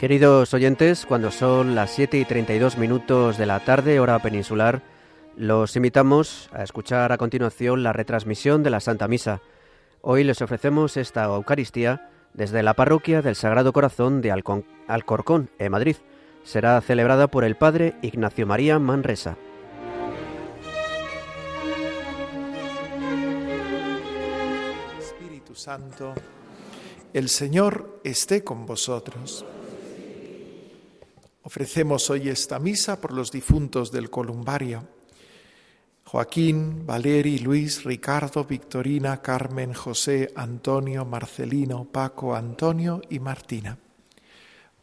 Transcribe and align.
Queridos 0.00 0.54
oyentes, 0.54 1.04
cuando 1.04 1.30
son 1.30 1.74
las 1.74 1.90
7 1.90 2.16
y 2.16 2.24
32 2.24 2.78
minutos 2.78 3.36
de 3.36 3.44
la 3.44 3.60
tarde, 3.60 4.00
hora 4.00 4.18
peninsular, 4.18 4.80
los 5.36 5.76
invitamos 5.76 6.48
a 6.54 6.62
escuchar 6.62 7.12
a 7.12 7.18
continuación 7.18 7.82
la 7.82 7.92
retransmisión 7.92 8.62
de 8.62 8.70
la 8.70 8.80
Santa 8.80 9.08
Misa. 9.08 9.42
Hoy 10.00 10.24
les 10.24 10.40
ofrecemos 10.40 10.96
esta 10.96 11.24
Eucaristía 11.24 12.08
desde 12.32 12.62
la 12.62 12.72
parroquia 12.72 13.20
del 13.20 13.36
Sagrado 13.36 13.74
Corazón 13.74 14.22
de 14.22 14.32
Alcorcón, 14.32 15.50
en 15.58 15.70
Madrid. 15.70 15.96
Será 16.44 16.80
celebrada 16.80 17.26
por 17.26 17.44
el 17.44 17.56
Padre 17.56 17.94
Ignacio 18.00 18.46
María 18.46 18.78
Manresa. 18.78 19.36
Espíritu 24.98 25.54
Santo, 25.54 26.14
el 27.12 27.28
Señor 27.28 28.00
esté 28.02 28.42
con 28.42 28.64
vosotros. 28.64 29.44
Ofrecemos 31.42 32.10
hoy 32.10 32.28
esta 32.28 32.58
misa 32.58 33.00
por 33.00 33.12
los 33.12 33.30
difuntos 33.30 33.90
del 33.90 34.10
columbario. 34.10 34.86
Joaquín, 36.04 36.84
Valeri, 36.86 37.38
Luis, 37.38 37.84
Ricardo, 37.84 38.44
Victorina, 38.44 39.22
Carmen, 39.22 39.72
José, 39.72 40.32
Antonio, 40.34 41.04
Marcelino, 41.04 41.84
Paco, 41.84 42.34
Antonio 42.34 43.00
y 43.08 43.20
Martina. 43.20 43.78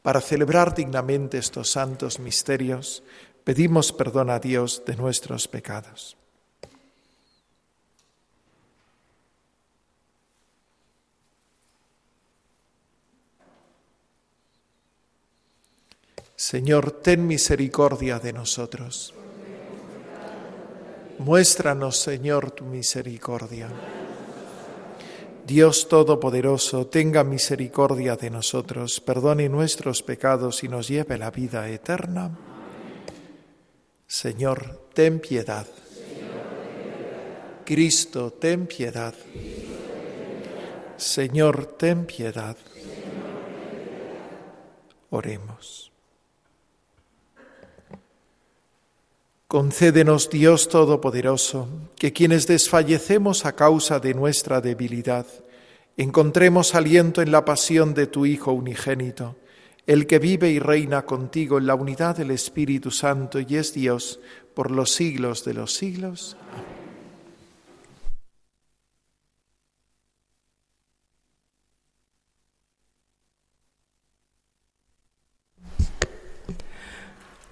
Para 0.02 0.22
celebrar 0.22 0.74
dignamente 0.74 1.38
estos 1.38 1.70
santos 1.70 2.20
misterios, 2.20 3.04
pedimos 3.44 3.92
perdón 3.92 4.30
a 4.30 4.40
Dios 4.40 4.84
de 4.86 4.96
nuestros 4.96 5.48
pecados. 5.48 6.18
Señor, 16.38 16.92
ten 17.02 17.26
misericordia 17.26 18.20
de 18.20 18.32
nosotros. 18.32 19.12
Muéstranos, 21.18 21.98
Señor, 21.98 22.52
tu 22.52 22.64
misericordia. 22.64 23.68
Dios 25.48 25.88
Todopoderoso, 25.90 26.86
tenga 26.86 27.24
misericordia 27.24 28.16
de 28.16 28.30
nosotros, 28.30 29.02
perdone 29.02 29.50
nuestros 29.50 30.04
pecados 30.04 30.64
y 30.64 30.68
nos 30.68 30.88
lleve 30.88 31.16
a 31.16 31.18
la 31.18 31.32
vida 31.32 31.68
eterna. 31.70 32.38
Señor, 34.06 34.90
ten 34.94 35.20
piedad. 35.20 35.66
Cristo, 37.66 38.32
ten 38.34 38.68
piedad. 38.68 39.16
Señor, 40.98 41.66
ten 41.66 42.06
piedad. 42.06 42.58
Oremos. 45.10 45.97
Concédenos, 49.48 50.30
Dios 50.30 50.68
Todopoderoso, 50.68 51.70
que 51.96 52.12
quienes 52.12 52.48
desfallecemos 52.48 53.46
a 53.46 53.56
causa 53.56 53.98
de 54.02 54.14
nuestra 54.14 54.60
debilidad, 54.60 55.26
encontremos 55.96 56.76
aliento 56.76 57.22
en 57.22 57.32
la 57.32 57.46
pasión 57.46 57.94
de 57.94 58.08
tu 58.08 58.26
Hijo 58.26 58.52
unigénito, 58.52 59.38
el 59.86 60.06
que 60.06 60.20
vive 60.20 60.50
y 60.50 60.60
reina 60.60 61.06
contigo 61.06 61.60
en 61.60 61.66
la 61.66 61.76
unidad 61.76 62.18
del 62.18 62.32
Espíritu 62.32 62.92
Santo 62.92 63.40
y 63.40 63.56
es 63.56 63.74
Dios 63.74 64.20
por 64.54 64.70
los 64.70 64.92
siglos 64.92 65.46
de 65.46 65.54
los 65.54 65.74
siglos. 65.74 66.36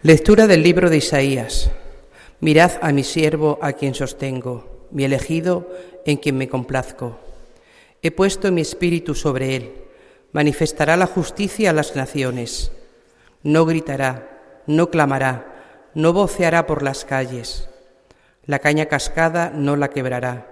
Lectura 0.03 0.45
del 0.45 0.61
libro 0.61 0.89
de 0.89 0.97
Isaías. 0.97 1.71
Mirad 2.41 2.73
a 2.81 2.91
mi 2.91 3.03
siervo 3.03 3.57
a 3.61 3.73
quien 3.73 3.95
sostengo, 3.95 4.87
mi 4.91 5.05
elegido 5.05 5.69
en 6.05 6.17
quien 6.17 6.37
me 6.37 6.49
complazco. 6.49 7.17
He 8.01 8.11
puesto 8.11 8.51
mi 8.51 8.61
espíritu 8.61 9.15
sobre 9.15 9.55
él, 9.55 9.73
manifestará 10.33 10.97
la 10.97 11.07
justicia 11.07 11.69
a 11.69 11.73
las 11.73 11.95
naciones. 11.95 12.71
No 13.41 13.65
gritará, 13.65 14.61
no 14.67 14.89
clamará, 14.89 15.89
no 15.93 16.11
voceará 16.11 16.67
por 16.67 16.83
las 16.83 17.05
calles. 17.05 17.69
La 18.45 18.59
caña 18.59 18.87
cascada 18.87 19.51
no 19.55 19.77
la 19.77 19.89
quebrará, 19.89 20.47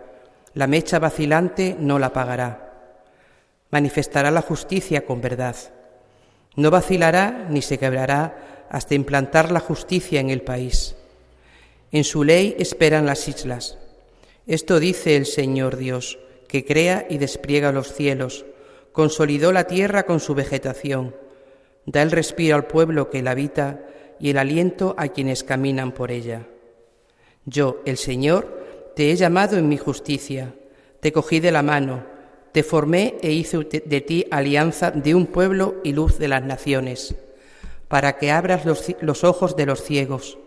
la 0.54 0.68
mecha 0.68 1.00
vacilante 1.00 1.76
no 1.78 2.00
la 2.00 2.08
apagará. 2.08 2.74
Manifestará 3.72 4.32
la 4.32 4.42
justicia 4.42 5.06
con 5.06 5.20
verdad. 5.20 5.56
No 6.56 6.72
vacilará 6.72 7.48
ni 7.50 7.62
se 7.62 7.78
quebrará 7.78 8.66
hasta 8.70 8.96
implantar 8.96 9.52
la 9.52 9.60
justicia 9.60 10.22
en 10.22 10.30
el 10.30 10.42
país. 10.42 10.96
En 11.94 12.04
su 12.04 12.24
ley 12.24 12.56
esperan 12.58 13.06
las 13.06 13.28
islas. 13.28 13.78
Esto 14.48 14.80
dice 14.80 15.16
el 15.16 15.28
Señor 15.28 15.78
Dios, 15.78 16.18
que 16.48 16.66
crea 16.66 17.06
y 17.08 17.20
despliega 17.20 17.72
los 17.72 17.94
cielos, 17.94 18.48
consolidó 18.92 19.52
la 19.52 19.68
tierra 19.68 20.08
con 20.08 20.20
su 20.20 20.34
vegetación, 20.34 21.16
da 21.86 22.02
el 22.02 22.10
respiro 22.10 22.56
al 22.56 22.66
pueblo 22.66 23.12
que 23.12 23.22
la 23.22 23.32
habita 23.32 23.86
y 24.20 24.32
el 24.32 24.40
aliento 24.40 24.96
a 24.98 25.10
quienes 25.10 25.44
caminan 25.44 25.92
por 25.92 26.10
ella. 26.10 26.48
Yo, 27.46 27.80
el 27.86 27.98
Señor, 27.98 28.92
te 28.96 29.12
he 29.12 29.16
llamado 29.16 29.58
en 29.58 29.70
mi 29.70 29.78
justicia, 29.78 30.56
te 31.00 31.12
cogí 31.12 31.40
de 31.40 31.52
la 31.52 31.62
mano, 31.62 32.08
te 32.54 32.64
formé 32.64 33.18
e 33.22 33.34
hice 33.34 33.60
de 33.60 34.02
ti 34.02 34.26
alianza 34.32 34.90
de 34.90 35.14
un 35.14 35.28
pueblo 35.28 35.76
y 35.84 35.94
luz 35.94 36.18
de 36.18 36.28
las 36.28 36.42
naciones, 36.42 37.14
para 37.88 38.18
que 38.18 38.32
abras 38.32 38.66
los, 38.66 38.84
los 39.00 39.24
ojos 39.24 39.56
de 39.56 39.68
los 39.68 39.84
ciegos 39.84 40.40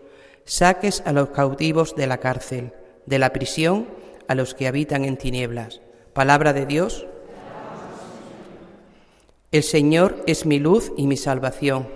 saques 0.47 1.03
a 1.05 1.11
los 1.11 1.29
cautivos 1.29 1.95
de 1.95 2.07
la 2.07 2.17
cárcel, 2.17 2.71
de 3.05 3.19
la 3.19 3.33
prisión 3.33 3.87
a 4.27 4.33
los 4.33 4.55
que 4.55 4.67
habitan 4.67 5.05
en 5.05 5.17
tinieblas. 5.17 5.81
Palabra 6.13 6.53
de 6.53 6.65
Dios. 6.65 7.05
El 9.51 9.63
Señor 9.63 10.23
es 10.25 10.45
mi 10.45 10.57
luz 10.57 10.91
y 10.97 11.05
mi 11.05 11.17
salvación. 11.17 11.87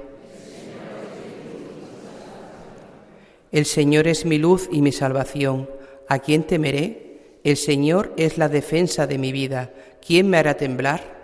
El 3.51 3.65
Señor 3.65 4.07
es 4.07 4.25
mi 4.25 4.37
luz 4.37 4.69
y 4.71 4.81
mi 4.81 4.91
salvación. 4.91 5.69
¿A 6.07 6.19
quién 6.19 6.43
temeré? 6.43 7.39
El 7.43 7.57
Señor 7.57 8.13
es 8.17 8.37
la 8.37 8.49
defensa 8.49 9.07
de 9.07 9.17
mi 9.17 9.31
vida. 9.31 9.71
¿Quién 10.05 10.29
me 10.29 10.37
hará 10.37 10.55
temblar? 10.55 11.21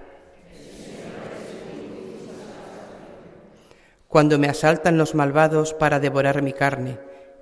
Cuando 4.08 4.40
me 4.40 4.48
asaltan 4.48 4.98
los 4.98 5.14
malvados 5.14 5.74
para 5.74 6.00
devorar 6.00 6.42
mi 6.42 6.54
carne, 6.54 6.98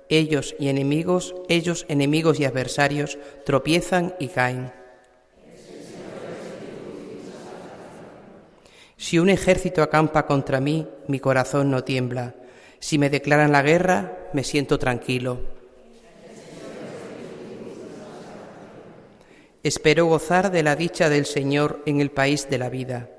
ellos 0.08 0.54
y 0.58 0.68
enemigos, 0.68 1.34
ellos 1.48 1.86
enemigos 1.88 2.40
y 2.40 2.44
adversarios, 2.44 3.18
tropiezan 3.44 4.14
y 4.18 4.28
caen. 4.28 4.72
Si 8.96 9.18
un 9.18 9.28
ejército 9.28 9.82
acampa 9.82 10.26
contra 10.26 10.60
mí, 10.60 10.88
mi 11.06 11.20
corazón 11.20 11.70
no 11.70 11.84
tiembla. 11.84 12.34
Si 12.78 12.98
me 12.98 13.10
declaran 13.10 13.52
la 13.52 13.62
guerra, 13.62 14.30
me 14.32 14.42
siento 14.42 14.78
tranquilo. 14.78 15.40
Espero 19.62 20.06
gozar 20.06 20.52
de 20.52 20.62
la 20.62 20.76
dicha 20.76 21.08
del 21.08 21.26
Señor 21.26 21.82
en 21.86 22.00
el 22.00 22.10
país 22.10 22.48
de 22.48 22.58
la 22.58 22.70
vida. 22.70 23.10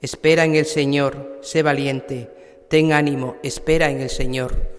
Espera 0.00 0.44
en 0.44 0.56
el 0.56 0.66
Señor, 0.66 1.38
sé 1.42 1.62
valiente, 1.62 2.28
ten 2.68 2.92
ánimo, 2.92 3.36
espera 3.44 3.88
en 3.88 4.00
el 4.00 4.10
Señor. 4.10 4.71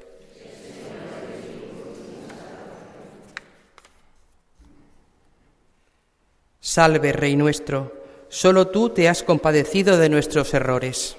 Salve, 6.65 7.12
Rey 7.12 7.36
nuestro, 7.36 7.92
solo 8.30 8.69
tú 8.69 8.89
te 8.89 9.10
has 9.10 9.21
compadecido 9.21 9.98
de 9.98 10.07
nuestros 10.07 10.54
errores. 10.54 11.18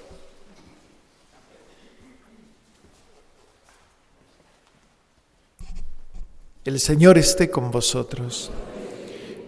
El 6.65 6.81
Señor 6.81 7.19
esté 7.19 7.51
con 7.51 7.71
vosotros. 7.71 8.51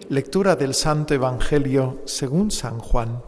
Lectura 0.09 0.55
del 0.55 0.75
Santo 0.75 1.15
Evangelio 1.15 2.03
según 2.05 2.51
San 2.51 2.77
Juan. 2.77 3.23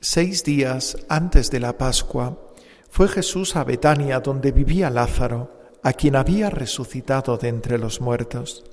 Seis 0.00 0.42
días 0.42 0.96
antes 1.10 1.50
de 1.50 1.60
la 1.60 1.76
Pascua 1.76 2.38
fue 2.88 3.08
Jesús 3.08 3.56
a 3.56 3.64
Betania 3.64 4.20
donde 4.20 4.52
vivía 4.52 4.88
Lázaro, 4.88 5.50
a 5.82 5.92
quien 5.92 6.16
había 6.16 6.48
resucitado 6.48 7.36
de 7.36 7.48
entre 7.48 7.76
los 7.76 8.00
muertos. 8.00 8.64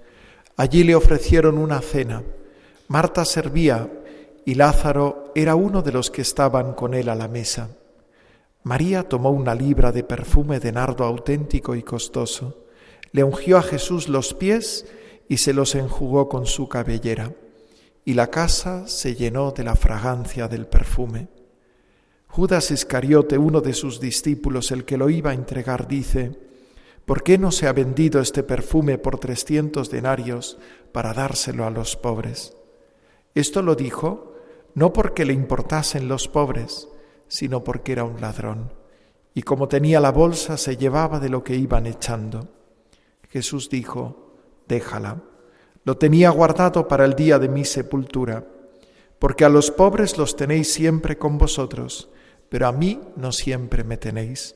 Allí 0.61 0.83
le 0.83 0.93
ofrecieron 0.93 1.57
una 1.57 1.81
cena. 1.81 2.21
Marta 2.87 3.25
servía 3.25 3.91
y 4.45 4.53
Lázaro 4.53 5.31
era 5.33 5.55
uno 5.55 5.81
de 5.81 5.91
los 5.91 6.11
que 6.11 6.21
estaban 6.21 6.73
con 6.73 6.93
él 6.93 7.09
a 7.09 7.15
la 7.15 7.27
mesa. 7.27 7.69
María 8.61 9.09
tomó 9.09 9.31
una 9.31 9.55
libra 9.55 9.91
de 9.91 10.03
perfume 10.03 10.59
de 10.59 10.71
nardo 10.71 11.03
auténtico 11.03 11.73
y 11.73 11.81
costoso, 11.81 12.67
le 13.11 13.23
ungió 13.23 13.57
a 13.57 13.63
Jesús 13.63 14.07
los 14.07 14.35
pies 14.35 14.85
y 15.27 15.37
se 15.37 15.51
los 15.51 15.73
enjugó 15.73 16.29
con 16.29 16.45
su 16.45 16.69
cabellera, 16.69 17.33
y 18.05 18.13
la 18.13 18.27
casa 18.27 18.87
se 18.87 19.15
llenó 19.15 19.49
de 19.49 19.63
la 19.63 19.75
fragancia 19.75 20.47
del 20.47 20.67
perfume. 20.67 21.29
Judas 22.27 22.69
Iscariote, 22.69 23.39
uno 23.39 23.61
de 23.61 23.73
sus 23.73 23.99
discípulos, 23.99 24.69
el 24.69 24.85
que 24.85 24.97
lo 24.97 25.09
iba 25.09 25.31
a 25.31 25.33
entregar, 25.33 25.87
dice, 25.87 26.50
¿por 27.05 27.23
qué 27.23 27.37
no 27.37 27.51
se 27.51 27.67
ha 27.67 27.73
vendido 27.73 28.21
este 28.21 28.43
perfume 28.43 28.97
por 28.97 29.19
trescientos 29.19 29.89
denarios 29.89 30.57
para 30.91 31.13
dárselo 31.13 31.65
a 31.65 31.69
los 31.69 31.95
pobres? 31.95 32.55
Esto 33.33 33.61
lo 33.61 33.75
dijo 33.75 34.31
no 34.73 34.93
porque 34.93 35.25
le 35.25 35.33
importasen 35.33 36.07
los 36.07 36.27
pobres, 36.27 36.87
sino 37.27 37.63
porque 37.63 37.91
era 37.91 38.03
un 38.03 38.21
ladrón, 38.21 38.73
y 39.33 39.43
como 39.43 39.67
tenía 39.67 39.99
la 39.99 40.11
bolsa 40.11 40.57
se 40.57 40.77
llevaba 40.77 41.19
de 41.19 41.29
lo 41.29 41.43
que 41.43 41.55
iban 41.55 41.85
echando. 41.85 42.49
Jesús 43.29 43.69
dijo, 43.69 44.35
déjala, 44.67 45.23
lo 45.83 45.97
tenía 45.97 46.29
guardado 46.29 46.87
para 46.87 47.05
el 47.05 47.15
día 47.15 47.39
de 47.39 47.49
mi 47.49 47.65
sepultura, 47.65 48.45
porque 49.19 49.45
a 49.45 49.49
los 49.49 49.71
pobres 49.71 50.17
los 50.17 50.35
tenéis 50.35 50.73
siempre 50.73 51.17
con 51.17 51.37
vosotros, 51.37 52.09
pero 52.49 52.67
a 52.67 52.71
mí 52.71 52.99
no 53.15 53.31
siempre 53.31 53.83
me 53.83 53.97
tenéis. 53.97 54.55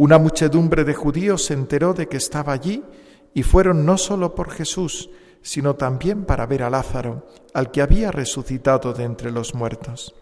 Una 0.00 0.16
muchedumbre 0.16 0.84
de 0.84 0.94
judíos 0.94 1.44
se 1.44 1.52
enteró 1.52 1.92
de 1.92 2.08
que 2.08 2.16
estaba 2.16 2.54
allí 2.54 2.82
y 3.34 3.42
fueron 3.42 3.84
no 3.84 3.98
solo 3.98 4.34
por 4.34 4.50
Jesús, 4.50 5.10
sino 5.42 5.76
también 5.76 6.24
para 6.24 6.46
ver 6.46 6.62
a 6.62 6.70
Lázaro, 6.70 7.26
al 7.52 7.70
que 7.70 7.82
había 7.82 8.10
resucitado 8.10 8.94
de 8.94 9.04
entre 9.04 9.30
los 9.30 9.54
muertos. 9.54 10.14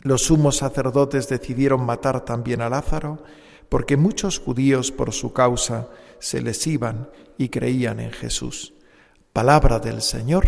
Los 0.00 0.22
sumos 0.22 0.56
sacerdotes 0.56 1.28
decidieron 1.28 1.84
matar 1.84 2.24
también 2.24 2.62
a 2.62 2.70
Lázaro, 2.70 3.22
porque 3.68 3.98
muchos 3.98 4.38
judíos 4.38 4.90
por 4.90 5.12
su 5.12 5.34
causa 5.34 5.88
se 6.18 6.40
les 6.40 6.66
iban 6.66 7.10
y 7.36 7.50
creían 7.50 8.00
en 8.00 8.10
Jesús. 8.10 8.72
Palabra 9.34 9.80
del 9.80 10.00
Señor. 10.00 10.46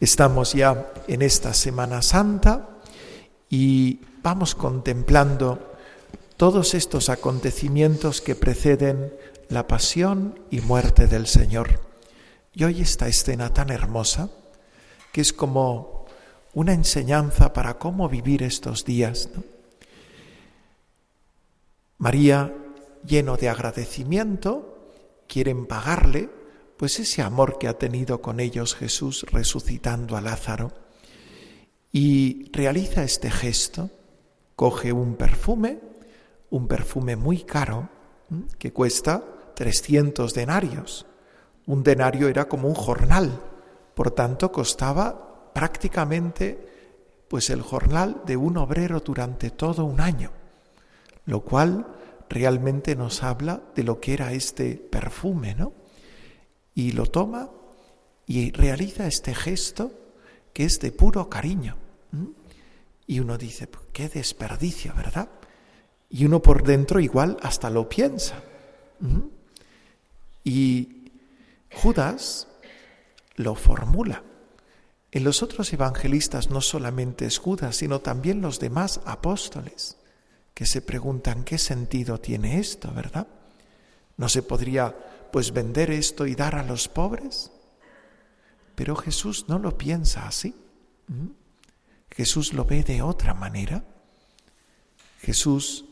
Estamos 0.00 0.52
ya 0.52 0.92
en 1.08 1.22
esta 1.22 1.52
Semana 1.52 2.02
Santa 2.02 2.68
y 3.50 3.98
vamos 4.22 4.54
contemplando 4.54 5.74
todos 6.36 6.74
estos 6.74 7.08
acontecimientos 7.08 8.20
que 8.20 8.36
preceden 8.36 9.12
la 9.48 9.66
pasión 9.66 10.38
y 10.50 10.60
muerte 10.60 11.08
del 11.08 11.26
Señor. 11.26 11.80
Y 12.54 12.62
hoy 12.62 12.80
esta 12.80 13.08
escena 13.08 13.52
tan 13.52 13.70
hermosa, 13.70 14.30
que 15.12 15.20
es 15.20 15.32
como 15.32 16.06
una 16.54 16.74
enseñanza 16.74 17.52
para 17.52 17.78
cómo 17.78 18.08
vivir 18.08 18.44
estos 18.44 18.84
días. 18.84 19.30
María, 21.96 22.54
lleno 23.04 23.36
de 23.36 23.48
agradecimiento, 23.48 24.92
quieren 25.26 25.66
pagarle 25.66 26.37
pues 26.78 27.00
ese 27.00 27.22
amor 27.22 27.58
que 27.58 27.66
ha 27.66 27.76
tenido 27.76 28.22
con 28.22 28.38
ellos 28.38 28.76
Jesús 28.76 29.26
resucitando 29.32 30.16
a 30.16 30.20
Lázaro 30.20 30.72
y 31.90 32.50
realiza 32.52 33.02
este 33.02 33.32
gesto, 33.32 33.90
coge 34.54 34.92
un 34.92 35.16
perfume, 35.16 35.80
un 36.50 36.68
perfume 36.68 37.16
muy 37.16 37.42
caro 37.42 37.88
que 38.60 38.72
cuesta 38.72 39.24
300 39.56 40.32
denarios. 40.32 41.06
Un 41.66 41.82
denario 41.82 42.28
era 42.28 42.46
como 42.46 42.68
un 42.68 42.76
jornal, 42.76 43.40
por 43.94 44.12
tanto 44.12 44.52
costaba 44.52 45.52
prácticamente 45.52 47.24
pues 47.26 47.50
el 47.50 47.60
jornal 47.60 48.22
de 48.24 48.36
un 48.36 48.56
obrero 48.56 49.00
durante 49.00 49.50
todo 49.50 49.84
un 49.84 50.00
año, 50.00 50.30
lo 51.26 51.40
cual 51.40 51.88
realmente 52.28 52.94
nos 52.94 53.24
habla 53.24 53.62
de 53.74 53.82
lo 53.82 53.98
que 53.98 54.14
era 54.14 54.32
este 54.32 54.76
perfume, 54.76 55.56
¿no? 55.56 55.87
Y 56.78 56.92
lo 56.92 57.06
toma 57.06 57.50
y 58.24 58.52
realiza 58.52 59.08
este 59.08 59.34
gesto 59.34 59.90
que 60.52 60.64
es 60.64 60.78
de 60.78 60.92
puro 60.92 61.28
cariño. 61.28 61.76
Y 63.04 63.18
uno 63.18 63.36
dice, 63.36 63.66
pues, 63.66 63.86
qué 63.92 64.08
desperdicio, 64.08 64.94
¿verdad? 64.94 65.28
Y 66.08 66.24
uno 66.24 66.40
por 66.40 66.62
dentro 66.62 67.00
igual 67.00 67.36
hasta 67.42 67.68
lo 67.68 67.88
piensa. 67.88 68.44
Y 70.44 71.10
Judas 71.74 72.46
lo 73.34 73.56
formula. 73.56 74.22
En 75.10 75.24
los 75.24 75.42
otros 75.42 75.72
evangelistas 75.72 76.48
no 76.48 76.60
solamente 76.60 77.26
es 77.26 77.38
Judas, 77.38 77.74
sino 77.74 77.98
también 77.98 78.40
los 78.40 78.60
demás 78.60 79.00
apóstoles, 79.04 79.96
que 80.54 80.64
se 80.64 80.80
preguntan 80.80 81.42
qué 81.42 81.58
sentido 81.58 82.20
tiene 82.20 82.60
esto, 82.60 82.92
¿verdad? 82.92 83.26
No 84.16 84.28
se 84.28 84.44
podría 84.44 84.94
pues 85.30 85.52
vender 85.52 85.90
esto 85.90 86.26
y 86.26 86.34
dar 86.34 86.54
a 86.54 86.62
los 86.62 86.88
pobres. 86.88 87.50
Pero 88.74 88.96
Jesús 88.96 89.46
no 89.48 89.58
lo 89.58 89.76
piensa 89.76 90.26
así. 90.26 90.54
Jesús 92.10 92.52
lo 92.52 92.64
ve 92.64 92.82
de 92.84 93.02
otra 93.02 93.34
manera. 93.34 93.84
Jesús 95.20 95.84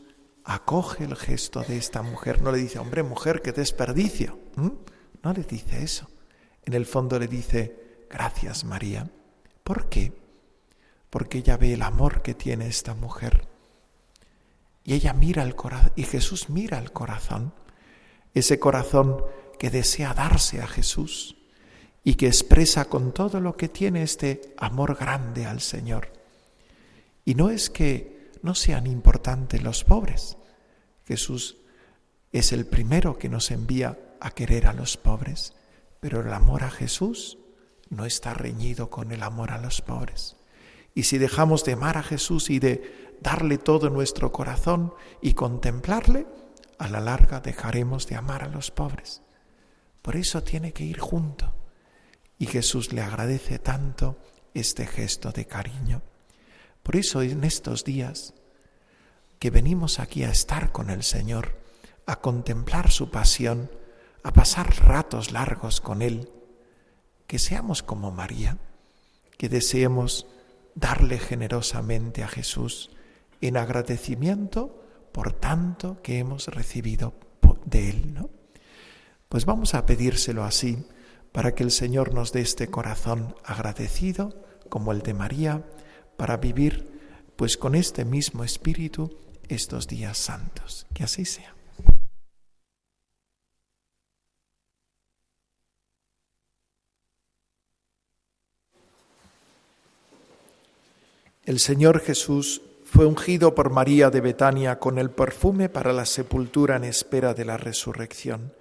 acoge 0.43 1.03
el 1.03 1.15
gesto 1.15 1.61
de 1.61 1.77
esta 1.77 2.01
mujer, 2.01 2.41
no 2.41 2.51
le 2.51 2.59
dice, 2.59 2.79
hombre, 2.79 3.03
mujer, 3.03 3.41
qué 3.41 3.51
desperdicio. 3.51 4.39
No 4.55 5.33
le 5.33 5.43
dice 5.43 5.83
eso. 5.83 6.09
En 6.63 6.73
el 6.73 6.85
fondo 6.85 7.19
le 7.19 7.27
dice, 7.27 8.05
gracias 8.09 8.63
María. 8.63 9.09
¿Por 9.63 9.89
qué? 9.89 10.13
Porque 11.09 11.39
ella 11.39 11.57
ve 11.57 11.73
el 11.73 11.81
amor 11.81 12.21
que 12.21 12.33
tiene 12.33 12.67
esta 12.67 12.93
mujer. 12.93 13.47
Y 14.85 14.93
ella 14.93 15.11
mira 15.11 15.43
el 15.43 15.55
corazón, 15.55 15.91
y 15.97 16.03
Jesús 16.03 16.49
mira 16.49 16.79
el 16.79 16.93
corazón 16.93 17.53
ese 18.37 18.59
corazón 18.59 19.23
que 19.59 19.69
desea 19.69 20.13
darse 20.13 20.61
a 20.61 20.67
Jesús 20.67 21.37
y 22.03 22.15
que 22.15 22.27
expresa 22.27 22.85
con 22.85 23.11
todo 23.11 23.41
lo 23.41 23.57
que 23.57 23.67
tiene 23.67 24.03
este 24.03 24.53
amor 24.57 24.95
grande 24.95 25.45
al 25.45 25.61
Señor. 25.61 26.13
Y 27.25 27.35
no 27.35 27.49
es 27.49 27.69
que 27.69 28.31
no 28.41 28.55
sean 28.55 28.87
importantes 28.87 29.61
los 29.61 29.83
pobres. 29.83 30.37
Jesús 31.05 31.57
es 32.31 32.53
el 32.53 32.65
primero 32.65 33.17
que 33.17 33.29
nos 33.29 33.51
envía 33.51 33.99
a 34.19 34.31
querer 34.31 34.67
a 34.67 34.73
los 34.73 34.97
pobres, 34.97 35.53
pero 35.99 36.21
el 36.21 36.31
amor 36.31 36.63
a 36.63 36.69
Jesús 36.69 37.37
no 37.89 38.05
está 38.05 38.33
reñido 38.33 38.89
con 38.89 39.11
el 39.11 39.23
amor 39.23 39.51
a 39.51 39.57
los 39.57 39.81
pobres. 39.81 40.35
Y 40.93 41.03
si 41.03 41.17
dejamos 41.17 41.63
de 41.63 41.73
amar 41.73 41.97
a 41.97 42.03
Jesús 42.03 42.49
y 42.49 42.59
de 42.59 43.17
darle 43.21 43.57
todo 43.57 43.89
nuestro 43.89 44.31
corazón 44.31 44.93
y 45.21 45.33
contemplarle, 45.33 46.25
a 46.79 46.87
la 46.87 46.99
larga 46.99 47.39
dejaremos 47.39 48.07
de 48.07 48.15
amar 48.15 48.43
a 48.43 48.47
los 48.47 48.71
pobres. 48.71 49.21
Por 50.01 50.15
eso 50.15 50.43
tiene 50.43 50.73
que 50.73 50.83
ir 50.83 50.99
junto. 50.99 51.53
Y 52.39 52.45
Jesús 52.45 52.93
le 52.93 53.01
agradece 53.01 53.59
tanto 53.59 54.17
este 54.53 54.85
gesto 54.85 55.31
de 55.31 55.45
cariño. 55.45 56.01
Por 56.83 56.95
eso 56.95 57.21
en 57.21 57.43
estos 57.43 57.83
días 57.83 58.33
que 59.39 59.49
venimos 59.49 59.99
aquí 59.99 60.23
a 60.23 60.31
estar 60.31 60.71
con 60.71 60.89
el 60.89 61.03
Señor, 61.03 61.59
a 62.05 62.21
contemplar 62.21 62.91
su 62.91 63.11
pasión, 63.11 63.69
a 64.23 64.31
pasar 64.33 64.75
ratos 64.85 65.31
largos 65.31 65.81
con 65.81 66.01
Él, 66.01 66.31
que 67.27 67.39
seamos 67.39 67.83
como 67.83 68.11
María, 68.11 68.57
que 69.37 69.49
deseemos 69.49 70.27
darle 70.75 71.19
generosamente 71.19 72.23
a 72.23 72.27
Jesús 72.27 72.91
en 73.41 73.57
agradecimiento 73.57 74.86
por 75.17 75.33
tanto 75.33 75.99
que 76.03 76.19
hemos 76.19 76.45
recibido 76.45 77.15
de 77.65 77.89
Él. 77.89 78.13
¿no? 78.13 78.29
Pues 79.27 79.45
vamos 79.45 79.73
a 79.73 79.83
pedírselo 79.83 80.43
así, 80.43 80.85
para 81.31 81.55
que 81.55 81.63
el 81.63 81.71
Señor 81.71 82.13
nos 82.13 82.33
dé 82.33 82.41
este 82.41 82.67
corazón 82.67 83.35
agradecido, 83.43 84.45
como 84.69 84.91
el 84.91 85.01
de 85.01 85.15
María, 85.15 85.63
para 86.17 86.37
vivir 86.37 87.31
pues 87.35 87.57
con 87.57 87.73
este 87.73 88.05
mismo 88.05 88.43
espíritu 88.43 89.17
estos 89.47 89.87
días 89.87 90.19
santos. 90.19 90.85
Que 90.93 91.03
así 91.03 91.25
sea. 91.25 91.55
El 101.43 101.57
Señor 101.57 102.01
Jesús 102.01 102.61
fue 102.89 103.05
ungido 103.05 103.53
por 103.53 103.69
María 103.69 104.09
de 104.09 104.21
Betania 104.21 104.79
con 104.79 104.97
el 104.97 105.09
perfume 105.09 105.67
para 105.67 105.91
la 105.91 106.05
sepultura 106.05 106.77
en 106.77 106.85
espera 106.85 107.33
de 107.33 107.43
la 107.43 107.57
resurrección. 107.57 108.53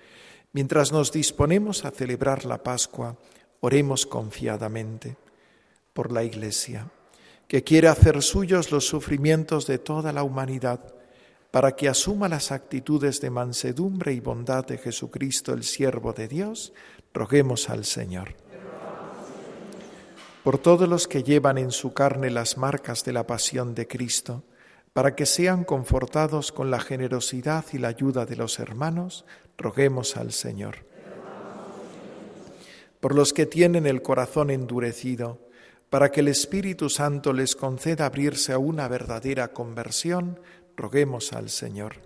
Mientras 0.53 0.91
nos 0.91 1.13
disponemos 1.13 1.85
a 1.85 1.93
celebrar 1.93 2.45
la 2.45 2.61
Pascua, 2.61 3.17
oremos 3.61 4.05
confiadamente 4.05 5.17
por 5.93 6.11
la 6.11 6.25
Iglesia, 6.25 6.91
que 7.47 7.63
quiere 7.63 7.87
hacer 7.87 8.21
suyos 8.21 8.73
los 8.73 8.89
sufrimientos 8.89 9.69
de 9.69 9.79
toda 9.79 10.13
la 10.13 10.25
humanidad, 10.25 10.81
para 11.53 11.77
que 11.77 11.89
asuma 11.89 12.29
las 12.29 12.51
actitudes 12.51 13.21
de 13.21 13.31
mansedumbre 13.31 14.13
y 14.13 14.19
bondad 14.19 14.67
de 14.67 14.79
Jesucristo, 14.79 15.55
el 15.55 15.63
siervo 15.63 16.13
de 16.13 16.27
Dios, 16.27 16.73
roguemos 17.15 17.71
al 17.71 17.85
Señor 17.85 18.35
por 20.47 20.59
todos 20.59 20.89
los 20.89 21.09
que 21.09 21.25
llevan 21.25 21.59
en 21.59 21.73
su 21.73 21.93
carne 21.93 22.31
las 22.31 22.57
marcas 22.57 23.03
de 23.05 23.13
la 23.13 23.27
pasión 23.27 23.75
de 23.75 23.89
Cristo, 23.89 24.45
para 24.93 25.17
que 25.17 25.27
sean 25.27 25.65
confortados 25.65 26.53
con 26.53 26.71
la 26.71 26.79
generosidad 26.79 27.65
y 27.73 27.79
la 27.79 27.89
ayuda 27.89 28.27
de 28.27 28.37
los 28.37 28.61
hermanos, 28.61 29.25
roguemos 29.59 30.17
al 30.17 30.31
Señor. 30.31 30.87
por 33.01 33.17
los 33.17 33.33
que 33.33 33.45
tienen 33.45 33.87
el 33.89 34.03
corazón 34.03 34.51
endurecido, 34.51 35.41
para 35.91 36.13
que 36.13 36.21
el 36.21 36.29
Espíritu 36.29 36.91
Santo 36.91 37.33
les 37.33 37.57
conceda 37.57 38.07
abrirse 38.07 38.53
a 38.53 38.59
una 38.59 38.87
verdadera 38.87 39.49
conversión, 39.49 40.39
roguemos 40.77 41.33
al 41.33 41.51
Señor. 41.51 41.97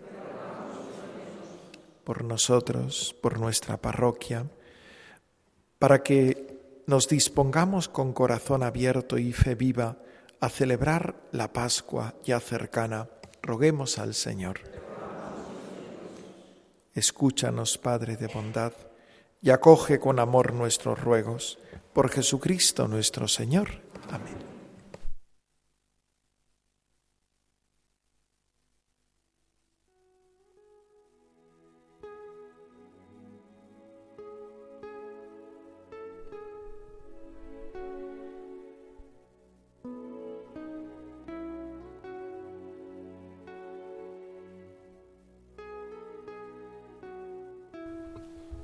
Por 2.05 2.25
nosotros, 2.25 3.15
por 3.21 3.39
nuestra 3.39 3.77
parroquia, 3.77 4.47
para 5.79 6.03
que 6.03 6.50
nos 6.91 7.07
dispongamos 7.07 7.89
con 7.89 8.13
corazón 8.13 8.65
abierto 8.65 9.17
y 9.17 9.33
fe 9.33 9.55
viva 9.55 9.99
a 10.41 10.49
celebrar 10.49 11.15
la 11.31 11.53
Pascua 11.53 12.15
ya 12.25 12.41
cercana, 12.41 13.09
roguemos 13.43 13.99
al 14.01 14.13
Señor. 14.13 14.59
Escúchanos, 16.93 17.79
Padre 17.79 18.17
de 18.17 18.27
bondad, 18.27 18.73
y 19.41 19.51
acoge 19.51 20.01
con 20.01 20.19
amor 20.19 20.53
nuestros 20.53 21.01
ruegos. 21.01 21.61
Por 21.93 22.11
Jesucristo 22.11 22.89
nuestro 22.89 23.29
Señor. 23.29 23.69
Amén. 24.11 24.50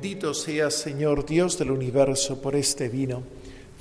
Bendito 0.00 0.32
seas, 0.32 0.76
Señor 0.76 1.26
Dios 1.26 1.58
del 1.58 1.70
universo, 1.70 2.40
por 2.40 2.56
este 2.56 2.88
vino, 2.88 3.22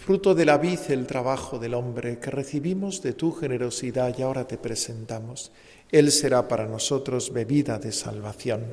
fruto 0.05 0.35
de 0.35 0.43
la 0.43 0.57
vid, 0.57 0.79
el 0.89 1.07
trabajo 1.07 1.59
del 1.59 1.73
hombre, 1.73 2.19
que 2.19 2.29
recibimos 2.29 3.01
de 3.01 3.13
tu 3.13 3.31
generosidad 3.31 4.13
y 4.17 4.23
ahora 4.23 4.45
te 4.45 4.57
presentamos. 4.57 5.49
Él 5.89 6.11
será 6.11 6.45
para 6.45 6.67
nosotros 6.67 7.31
bebida 7.31 7.79
de 7.79 7.93
salvación. 7.93 8.65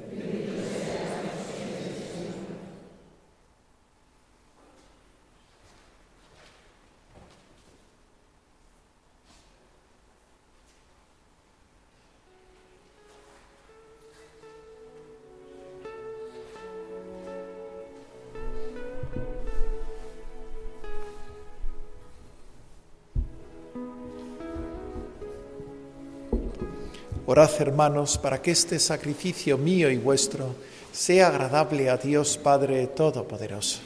Orad, 27.36 27.60
hermanos, 27.60 28.16
para 28.16 28.40
que 28.40 28.50
este 28.50 28.78
sacrificio 28.78 29.58
mío 29.58 29.90
y 29.90 29.98
vuestro 29.98 30.54
sea 30.90 31.28
agradable 31.28 31.90
a 31.90 31.98
Dios 31.98 32.38
Padre 32.38 32.86
Todopoderoso. 32.86 33.80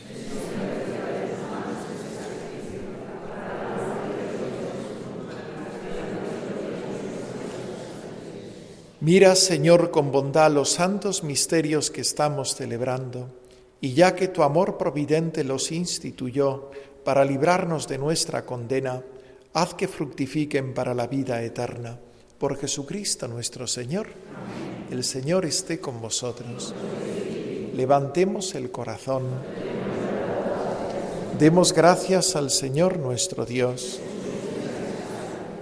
Mira, 9.01 9.35
Señor, 9.35 9.91
con 9.91 10.13
bondad 10.13 10.53
los 10.53 10.71
santos 10.71 11.25
misterios 11.25 11.91
que 11.91 12.03
estamos 12.03 12.55
celebrando, 12.55 13.35
y 13.81 13.95
ya 13.95 14.15
que 14.15 14.29
tu 14.29 14.45
amor 14.45 14.79
providente 14.79 15.43
los 15.43 15.73
instituyó 15.73 16.71
para 17.05 17.25
librarnos 17.25 17.89
de 17.89 17.99
nuestra 17.99 18.47
condena, 18.47 19.03
haz 19.55 19.75
que 19.75 19.89
fructifiquen 19.89 20.73
para 20.73 20.95
la 20.95 21.09
vida 21.09 21.43
eterna 21.43 21.99
por 22.41 22.57
Jesucristo 22.57 23.29
nuestro 23.29 23.67
Señor. 23.67 24.09
El 24.91 25.05
Señor 25.05 25.45
esté 25.45 25.79
con 25.79 26.01
vosotros. 26.01 26.75
Levantemos 27.75 28.55
el 28.55 28.71
corazón. 28.71 29.25
Demos 31.39 31.75
gracias 31.75 32.37
al 32.37 32.51
Señor 32.51 32.99
nuestro 32.99 33.45
Dios. 33.45 34.01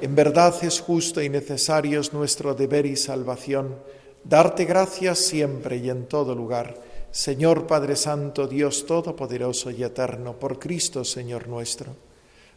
En 0.01 0.15
verdad 0.15 0.55
es 0.63 0.81
justo 0.81 1.21
y 1.21 1.29
necesario 1.29 2.01
es 2.01 2.13
nuestro 2.13 2.55
deber 2.55 2.87
y 2.87 2.95
salvación 2.95 3.75
darte 4.23 4.65
gracias 4.65 5.19
siempre 5.19 5.79
y 5.79 5.91
en 5.91 6.07
todo 6.07 6.37
lugar, 6.37 6.77
Señor 7.11 7.67
Padre 7.67 7.97
Santo, 7.97 8.47
Dios 8.47 8.87
Todopoderoso 8.87 9.73
y 9.73 9.83
Eterno, 9.83 10.39
por 10.39 10.61
Cristo 10.61 11.05
Señor 11.05 11.49
nuestro, 11.49 11.97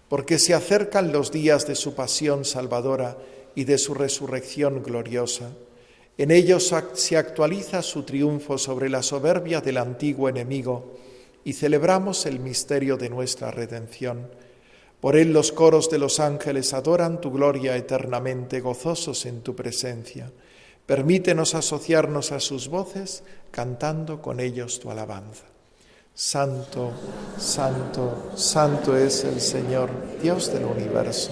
porque 0.09 0.37
se 0.37 0.53
acercan 0.53 1.11
los 1.11 1.31
días 1.31 1.65
de 1.65 1.73
su 1.73 1.95
pasión 1.95 2.45
salvadora 2.45 3.17
y 3.55 3.63
de 3.65 3.77
su 3.77 3.93
resurrección 3.93 4.83
gloriosa. 4.83 5.51
En 6.17 6.31
ellos 6.31 6.73
se 6.93 7.17
actualiza 7.17 7.81
su 7.81 8.03
triunfo 8.03 8.57
sobre 8.57 8.89
la 8.89 9.01
soberbia 9.01 9.61
del 9.61 9.77
antiguo 9.77 10.29
enemigo 10.29 10.97
y 11.43 11.53
celebramos 11.53 12.25
el 12.25 12.39
misterio 12.39 12.97
de 12.97 13.09
nuestra 13.09 13.51
redención. 13.51 14.29
Por 14.99 15.15
él 15.15 15.33
los 15.33 15.51
coros 15.51 15.89
de 15.89 15.97
los 15.97 16.19
ángeles 16.19 16.73
adoran 16.73 17.21
tu 17.21 17.31
gloria 17.31 17.75
eternamente 17.75 18.61
gozosos 18.61 19.25
en 19.25 19.41
tu 19.41 19.55
presencia. 19.55 20.31
Permítenos 20.85 21.55
asociarnos 21.55 22.31
a 22.31 22.39
sus 22.39 22.67
voces 22.67 23.23
cantando 23.49 24.21
con 24.21 24.39
ellos 24.39 24.79
tu 24.79 24.91
alabanza. 24.91 25.45
Santo, 26.13 26.91
santo, 27.39 28.31
santo 28.35 28.95
es 28.97 29.23
el 29.23 29.39
Señor, 29.41 29.89
Dios 30.21 30.53
del 30.53 30.65
universo. 30.65 31.31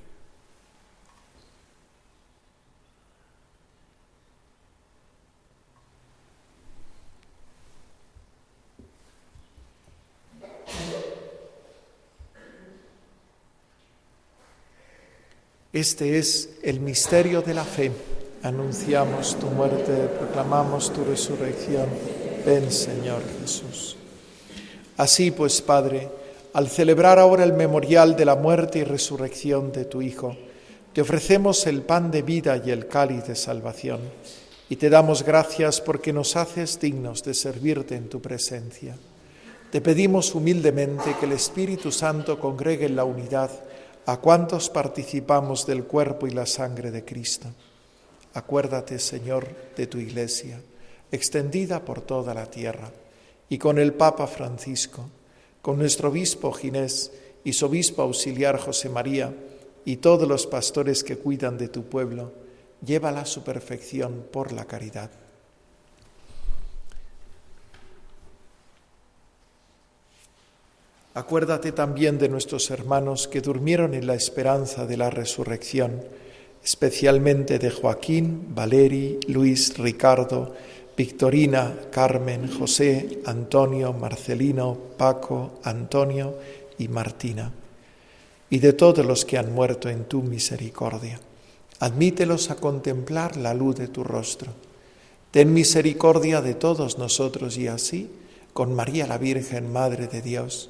Este 15.73 16.19
es 16.19 16.49
el 16.63 16.81
misterio 16.81 17.41
de 17.41 17.53
la 17.53 17.63
fe. 17.63 17.93
Anunciamos 18.43 19.39
tu 19.39 19.45
muerte, 19.47 20.09
proclamamos 20.19 20.91
tu 20.91 21.05
resurrección. 21.05 21.87
Ven, 22.45 22.69
Señor 22.69 23.21
Jesús. 23.39 23.95
Así 24.97 25.31
pues, 25.31 25.61
Padre, 25.61 26.09
al 26.51 26.67
celebrar 26.67 27.19
ahora 27.19 27.45
el 27.45 27.53
memorial 27.53 28.17
de 28.17 28.25
la 28.25 28.35
muerte 28.35 28.79
y 28.79 28.83
resurrección 28.83 29.71
de 29.71 29.85
tu 29.85 30.01
Hijo, 30.01 30.35
te 30.91 30.99
ofrecemos 30.99 31.65
el 31.67 31.83
pan 31.83 32.11
de 32.11 32.21
vida 32.21 32.61
y 32.65 32.71
el 32.71 32.89
cáliz 32.89 33.27
de 33.27 33.35
salvación, 33.37 34.01
y 34.67 34.75
te 34.75 34.89
damos 34.89 35.23
gracias 35.23 35.79
porque 35.79 36.11
nos 36.11 36.35
haces 36.35 36.81
dignos 36.81 37.23
de 37.23 37.33
servirte 37.33 37.95
en 37.95 38.09
tu 38.09 38.21
presencia. 38.21 38.97
Te 39.71 39.79
pedimos 39.79 40.35
humildemente 40.35 41.15
que 41.17 41.27
el 41.27 41.31
Espíritu 41.31 41.93
Santo 41.93 42.37
congregue 42.37 42.87
en 42.87 42.97
la 42.97 43.05
unidad 43.05 43.49
a 44.11 44.19
cuantos 44.19 44.69
participamos 44.69 45.65
del 45.65 45.85
cuerpo 45.85 46.27
y 46.27 46.31
la 46.31 46.45
sangre 46.45 46.91
de 46.91 47.05
Cristo. 47.05 47.47
Acuérdate, 48.33 48.99
Señor, 48.99 49.47
de 49.77 49.87
tu 49.87 49.99
Iglesia, 49.99 50.61
extendida 51.13 51.85
por 51.85 52.01
toda 52.01 52.33
la 52.33 52.45
tierra, 52.47 52.91
y 53.47 53.57
con 53.57 53.79
el 53.79 53.93
Papa 53.93 54.27
Francisco, 54.27 55.05
con 55.61 55.77
nuestro 55.77 56.09
obispo 56.09 56.51
Ginés 56.51 57.13
y 57.45 57.53
su 57.53 57.67
obispo 57.67 58.01
auxiliar 58.01 58.59
José 58.59 58.89
María, 58.89 59.33
y 59.85 59.95
todos 59.95 60.27
los 60.27 60.45
pastores 60.45 61.05
que 61.05 61.17
cuidan 61.17 61.57
de 61.57 61.69
tu 61.69 61.83
pueblo, 61.83 62.33
llévala 62.85 63.21
a 63.21 63.25
su 63.25 63.45
perfección 63.45 64.25
por 64.29 64.51
la 64.51 64.65
caridad. 64.65 65.09
Acuérdate 71.13 71.73
también 71.73 72.17
de 72.17 72.29
nuestros 72.29 72.71
hermanos 72.71 73.27
que 73.27 73.41
durmieron 73.41 73.93
en 73.93 74.07
la 74.07 74.15
esperanza 74.15 74.85
de 74.85 74.95
la 74.95 75.09
resurrección, 75.09 76.01
especialmente 76.63 77.59
de 77.59 77.69
Joaquín, 77.69 78.55
Valeri, 78.55 79.19
Luis, 79.27 79.77
Ricardo, 79.77 80.55
Victorina, 80.95 81.73
Carmen, 81.91 82.49
José, 82.49 83.19
Antonio, 83.25 83.91
Marcelino, 83.91 84.77
Paco, 84.97 85.59
Antonio 85.63 86.35
y 86.77 86.87
Martina, 86.87 87.51
y 88.49 88.59
de 88.59 88.71
todos 88.71 89.05
los 89.05 89.25
que 89.25 89.37
han 89.37 89.53
muerto 89.53 89.89
en 89.89 90.05
tu 90.05 90.21
misericordia. 90.21 91.19
Admítelos 91.79 92.51
a 92.51 92.55
contemplar 92.55 93.35
la 93.35 93.53
luz 93.53 93.75
de 93.75 93.89
tu 93.89 94.05
rostro. 94.05 94.53
Ten 95.31 95.53
misericordia 95.53 96.41
de 96.41 96.53
todos 96.53 96.97
nosotros 96.97 97.57
y 97.57 97.67
así, 97.67 98.09
con 98.53 98.73
María 98.75 99.07
la 99.07 99.17
Virgen, 99.17 99.73
Madre 99.73 100.07
de 100.07 100.21
Dios, 100.21 100.69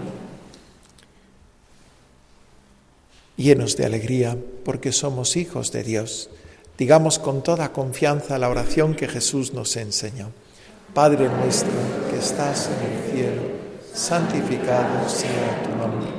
Llenos 3.41 3.77
de 3.77 3.85
alegría 3.85 4.37
porque 4.63 4.91
somos 4.91 5.35
hijos 5.35 5.71
de 5.71 5.83
Dios. 5.83 6.29
Digamos 6.77 7.19
con 7.19 7.43
toda 7.43 7.71
confianza 7.71 8.37
la 8.37 8.49
oración 8.49 8.95
que 8.95 9.07
Jesús 9.07 9.53
nos 9.53 9.75
enseñó. 9.77 10.29
Padre 10.93 11.29
nuestro 11.29 11.71
que 12.09 12.17
estás 12.17 12.69
en 12.69 12.91
el 12.91 13.11
cielo, 13.11 13.41
santificado 13.93 15.07
sea 15.07 15.63
tu 15.63 15.69
nombre. 15.77 16.09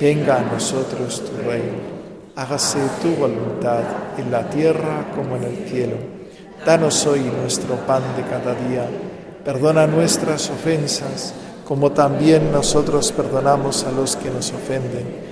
Venga 0.00 0.40
a 0.40 0.52
nosotros 0.52 1.22
tu 1.24 1.48
reino. 1.48 1.92
Hágase 2.36 2.78
tu 3.00 3.14
voluntad 3.14 3.82
en 4.18 4.30
la 4.30 4.48
tierra 4.50 5.10
como 5.14 5.36
en 5.36 5.44
el 5.44 5.68
cielo. 5.68 5.96
Danos 6.64 7.06
hoy 7.06 7.20
nuestro 7.20 7.76
pan 7.86 8.02
de 8.16 8.22
cada 8.22 8.54
día. 8.54 8.88
Perdona 9.44 9.86
nuestras 9.86 10.50
ofensas 10.50 11.34
como 11.66 11.92
también 11.92 12.52
nosotros 12.52 13.12
perdonamos 13.12 13.84
a 13.84 13.92
los 13.92 14.16
que 14.16 14.30
nos 14.30 14.52
ofenden 14.52 15.31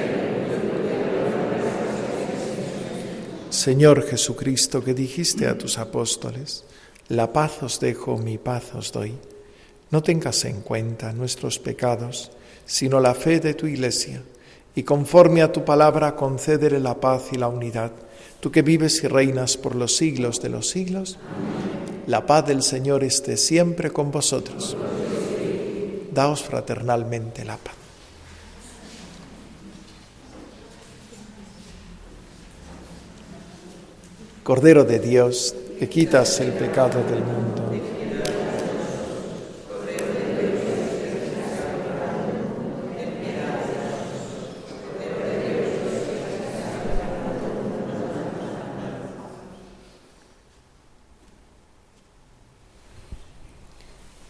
Señor 3.51 4.07
Jesucristo, 4.07 4.81
que 4.81 4.93
dijiste 4.93 5.45
a 5.45 5.57
tus 5.57 5.77
apóstoles, 5.77 6.63
la 7.09 7.33
paz 7.33 7.61
os 7.61 7.81
dejo, 7.81 8.17
mi 8.17 8.37
paz 8.37 8.73
os 8.73 8.93
doy. 8.93 9.13
No 9.89 10.01
tengas 10.01 10.45
en 10.45 10.61
cuenta 10.61 11.11
nuestros 11.11 11.59
pecados, 11.59 12.31
sino 12.65 13.01
la 13.01 13.13
fe 13.13 13.41
de 13.41 13.53
tu 13.53 13.67
Iglesia, 13.67 14.23
y 14.73 14.83
conforme 14.83 15.41
a 15.41 15.51
tu 15.51 15.65
palabra 15.65 16.15
concédele 16.15 16.79
la 16.79 17.01
paz 17.01 17.33
y 17.33 17.37
la 17.37 17.49
unidad, 17.49 17.91
tú 18.39 18.51
que 18.51 18.61
vives 18.61 19.03
y 19.03 19.09
reinas 19.09 19.57
por 19.57 19.75
los 19.75 19.97
siglos 19.97 20.41
de 20.41 20.47
los 20.47 20.69
siglos. 20.69 21.17
La 22.07 22.25
paz 22.25 22.47
del 22.47 22.63
Señor 22.63 23.03
esté 23.03 23.35
siempre 23.35 23.91
con 23.91 24.11
vosotros. 24.11 24.77
Daos 26.13 26.41
fraternalmente 26.41 27.43
la 27.43 27.57
paz. 27.57 27.80
Cordero 34.43 34.83
de 34.85 34.97
Dios, 34.97 35.55
que 35.77 35.87
quitas 35.87 36.39
el 36.39 36.51
pecado 36.53 37.03
del 37.03 37.19
mundo. 37.19 37.61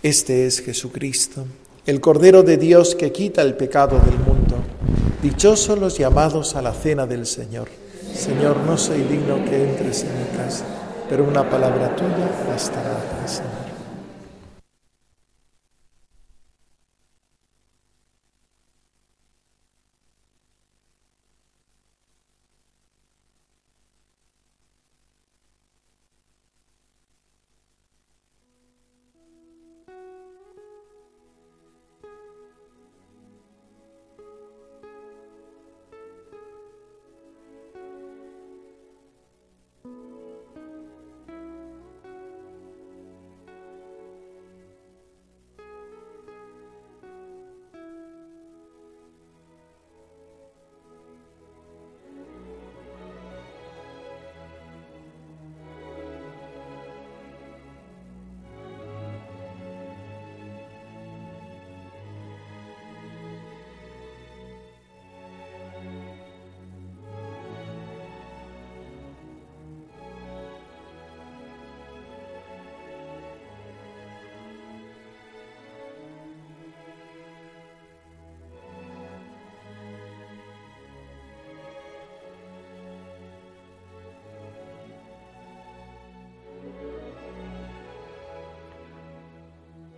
Este 0.03 0.45
es 0.45 0.59
Jesucristo, 0.59 1.45
el 1.85 2.01
Cordero 2.01 2.43
de 2.43 2.57
Dios 2.57 2.95
que 2.95 3.13
quita 3.13 3.41
el 3.43 3.53
pecado 3.53 3.97
del 3.99 4.17
mundo. 4.17 4.57
Dichosos 5.21 5.79
los 5.79 5.97
llamados 5.97 6.55
a 6.55 6.61
la 6.61 6.73
cena 6.73 7.07
del 7.07 7.25
Señor. 7.25 7.80
Señor, 8.13 8.57
no 8.57 8.77
soy 8.77 9.01
digno 9.03 9.43
que 9.45 9.63
entres 9.63 10.03
en 10.03 10.19
mi 10.19 10.37
casa, 10.37 10.65
pero 11.09 11.23
una 11.23 11.49
palabra 11.49 11.95
tuya 11.95 12.29
bastará, 12.47 12.97
Señor. 13.25 13.70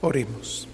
Oremos. 0.00 0.68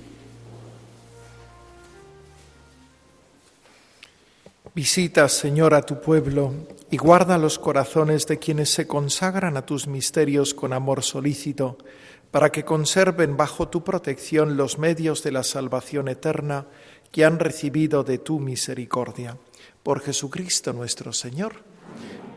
Visita, 4.74 5.28
Señor, 5.28 5.72
a 5.72 5.82
tu 5.82 6.00
pueblo 6.00 6.52
y 6.90 6.96
guarda 6.96 7.38
los 7.38 7.58
corazones 7.60 8.26
de 8.26 8.38
quienes 8.38 8.70
se 8.70 8.88
consagran 8.88 9.56
a 9.56 9.64
tus 9.64 9.86
misterios 9.86 10.52
con 10.52 10.72
amor 10.72 11.04
solícito, 11.04 11.78
para 12.32 12.50
que 12.50 12.64
conserven 12.64 13.36
bajo 13.36 13.68
tu 13.68 13.84
protección 13.84 14.56
los 14.56 14.78
medios 14.78 15.22
de 15.22 15.30
la 15.30 15.44
salvación 15.44 16.08
eterna 16.08 16.66
que 17.12 17.24
han 17.24 17.38
recibido 17.38 18.02
de 18.02 18.18
tu 18.18 18.40
misericordia. 18.40 19.38
Por 19.84 20.00
Jesucristo 20.00 20.72
nuestro 20.72 21.12
Señor. 21.12 21.54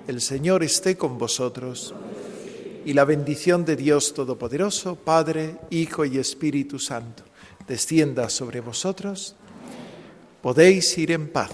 El 0.08 0.22
Señor 0.22 0.64
esté 0.64 0.96
con 0.96 1.18
vosotros. 1.18 1.96
Y 2.88 2.94
la 2.94 3.04
bendición 3.04 3.66
de 3.66 3.76
Dios 3.76 4.14
Todopoderoso, 4.14 4.96
Padre, 4.96 5.58
Hijo 5.72 6.06
y 6.06 6.20
Espíritu 6.20 6.80
Santo, 6.80 7.24
descienda 7.68 8.30
sobre 8.30 8.62
vosotros. 8.62 9.36
Podéis 10.42 10.98
ir 10.98 11.12
en 11.12 11.28
paz. 11.28 11.52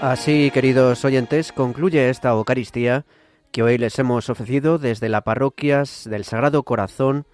Así, 0.00 0.50
queridos 0.50 1.04
oyentes, 1.04 1.52
concluye 1.52 2.10
esta 2.10 2.30
Eucaristía 2.30 3.04
que 3.52 3.62
hoy 3.62 3.78
les 3.78 3.98
hemos 3.98 4.28
ofrecido 4.30 4.78
desde 4.78 5.08
las 5.08 5.22
parroquias 5.22 6.06
del 6.08 6.24
Sagrado 6.24 6.62
Corazón 6.62 7.26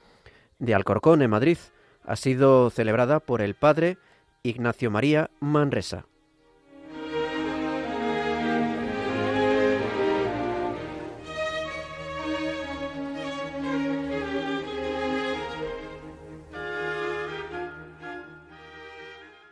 de 0.58 0.74
Alcorcón, 0.74 1.22
en 1.22 1.30
Madrid. 1.30 1.58
Ha 2.04 2.16
sido 2.16 2.70
celebrada 2.70 3.20
por 3.20 3.42
el 3.42 3.54
Padre 3.54 3.98
Ignacio 4.42 4.90
María 4.90 5.30
Manresa. 5.40 6.06